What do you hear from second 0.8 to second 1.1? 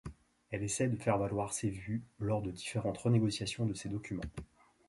de